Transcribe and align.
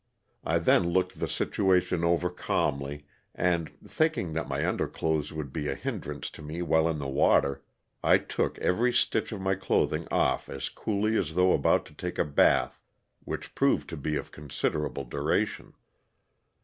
I 0.43 0.57
then 0.57 0.89
looked 0.89 1.19
the 1.19 1.27
situation 1.27 2.03
over 2.03 2.31
calmly, 2.31 3.05
and, 3.35 3.69
thinking 3.87 4.33
that 4.33 4.47
my 4.47 4.67
underclothes 4.67 5.31
would 5.31 5.53
be 5.53 5.67
a 5.67 5.75
hin 5.75 6.01
drance 6.01 6.31
to 6.31 6.41
me 6.41 6.63
while 6.63 6.89
in 6.89 6.97
the 6.97 7.07
water, 7.07 7.63
I 8.03 8.17
took 8.17 8.57
every 8.57 8.91
stitch 8.93 9.31
of 9.31 9.41
my 9.41 9.53
clothing 9.53 10.07
off 10.09 10.49
as 10.49 10.69
coolly 10.69 11.15
as 11.17 11.35
though 11.35 11.53
about 11.53 11.85
to 11.85 11.93
take 11.93 12.17
a 12.17 12.25
bath 12.25 12.79
which 13.25 13.53
proved 13.53 13.87
to 13.91 13.97
be 13.97 14.15
of 14.15 14.31
considerable 14.31 15.03
duration. 15.03 15.73